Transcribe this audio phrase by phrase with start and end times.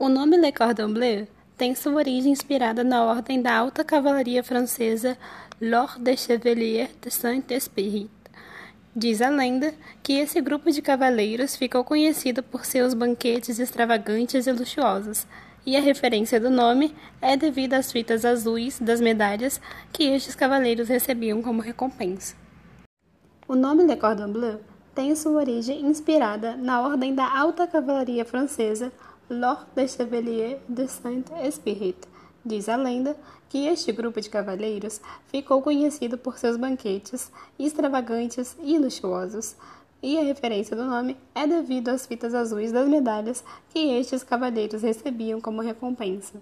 [0.00, 1.26] O nome Le Cordon Bleu
[1.56, 5.18] tem sua origem inspirada na ordem da alta cavalaria francesa
[5.60, 8.08] L'Ordre des Chevaliers de Saint-Esprit.
[8.94, 14.52] Diz a lenda que esse grupo de cavaleiros ficou conhecido por seus banquetes extravagantes e
[14.52, 15.26] luxuosos,
[15.66, 19.60] e a referência do nome é devido às fitas azuis das medalhas
[19.92, 22.36] que estes cavaleiros recebiam como recompensa.
[23.48, 24.60] O nome Le Cordon Bleu
[24.94, 28.92] tem sua origem inspirada na ordem da alta cavalaria francesa
[29.30, 31.96] L'Ordre des Chevaliers de Saint-Esprit.
[32.42, 33.14] Diz a lenda
[33.50, 39.54] que este grupo de cavaleiros ficou conhecido por seus banquetes extravagantes e luxuosos,
[40.02, 44.80] e a referência do nome é devido às fitas azuis das medalhas que estes cavaleiros
[44.80, 46.40] recebiam como recompensa.